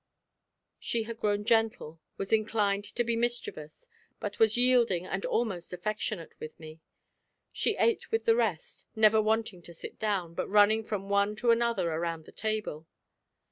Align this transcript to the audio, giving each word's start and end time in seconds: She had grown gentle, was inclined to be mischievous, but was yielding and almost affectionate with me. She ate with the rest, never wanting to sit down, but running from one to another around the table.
She 0.79 1.03
had 1.03 1.19
grown 1.19 1.45
gentle, 1.45 1.99
was 2.17 2.33
inclined 2.33 2.85
to 2.85 3.03
be 3.03 3.15
mischievous, 3.15 3.87
but 4.19 4.39
was 4.39 4.57
yielding 4.57 5.05
and 5.05 5.23
almost 5.27 5.73
affectionate 5.73 6.33
with 6.39 6.59
me. 6.59 6.81
She 7.51 7.75
ate 7.77 8.09
with 8.09 8.25
the 8.25 8.35
rest, 8.35 8.87
never 8.95 9.21
wanting 9.21 9.61
to 9.61 9.75
sit 9.75 9.99
down, 9.99 10.33
but 10.33 10.47
running 10.49 10.83
from 10.83 11.07
one 11.07 11.35
to 11.35 11.51
another 11.51 11.91
around 11.93 12.25
the 12.25 12.31
table. 12.31 12.87